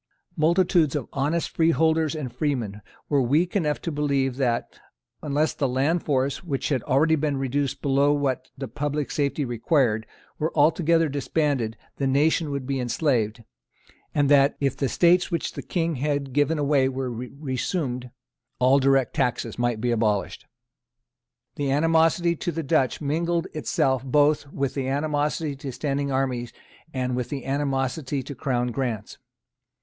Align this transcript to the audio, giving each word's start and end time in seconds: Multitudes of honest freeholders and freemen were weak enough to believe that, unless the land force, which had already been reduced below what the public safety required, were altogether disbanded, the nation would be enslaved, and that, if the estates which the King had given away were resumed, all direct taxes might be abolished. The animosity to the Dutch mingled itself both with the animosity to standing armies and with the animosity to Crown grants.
Multitudes 0.35 0.95
of 0.95 1.07
honest 1.13 1.51
freeholders 1.51 2.15
and 2.15 2.33
freemen 2.33 2.81
were 3.07 3.21
weak 3.21 3.55
enough 3.55 3.79
to 3.83 3.91
believe 3.91 4.37
that, 4.37 4.79
unless 5.21 5.53
the 5.53 5.67
land 5.67 6.01
force, 6.01 6.43
which 6.43 6.69
had 6.69 6.81
already 6.85 7.15
been 7.15 7.37
reduced 7.37 7.83
below 7.83 8.11
what 8.11 8.47
the 8.57 8.67
public 8.67 9.11
safety 9.11 9.45
required, 9.45 10.07
were 10.39 10.51
altogether 10.57 11.07
disbanded, 11.07 11.77
the 11.97 12.07
nation 12.07 12.49
would 12.49 12.65
be 12.65 12.79
enslaved, 12.79 13.43
and 14.15 14.27
that, 14.27 14.57
if 14.59 14.75
the 14.75 14.87
estates 14.87 15.29
which 15.29 15.51
the 15.53 15.61
King 15.61 15.97
had 15.97 16.33
given 16.33 16.57
away 16.57 16.89
were 16.89 17.11
resumed, 17.11 18.09
all 18.57 18.79
direct 18.79 19.13
taxes 19.13 19.59
might 19.59 19.79
be 19.79 19.91
abolished. 19.91 20.47
The 21.57 21.69
animosity 21.69 22.35
to 22.37 22.51
the 22.51 22.63
Dutch 22.63 23.01
mingled 23.01 23.45
itself 23.53 24.03
both 24.03 24.51
with 24.51 24.73
the 24.73 24.87
animosity 24.87 25.55
to 25.57 25.71
standing 25.71 26.11
armies 26.11 26.51
and 26.91 27.15
with 27.15 27.29
the 27.29 27.45
animosity 27.45 28.23
to 28.23 28.33
Crown 28.33 28.69
grants. 28.69 29.19